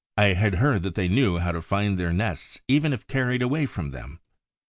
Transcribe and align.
I 0.17 0.33
had 0.33 0.55
heard 0.55 0.81
that 0.81 0.95
they 0.95 1.07
knew 1.07 1.37
how 1.37 1.51
to 1.51 1.61
find 1.61 1.99
their 1.99 2.11
nests 2.11 2.59
even 2.67 2.91
if 2.91 3.05
carried 3.05 3.43
away 3.43 3.67
from 3.67 3.91
them. 3.91 4.19